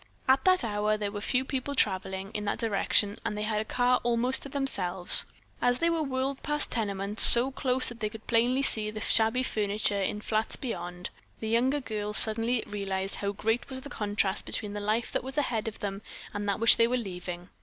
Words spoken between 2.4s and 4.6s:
that direction and they had a car almost to